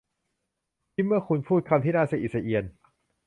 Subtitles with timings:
[0.95, 2.63] ยิ้มเมื่อคุณพูดคำที่น่าสะอิดสะเอียน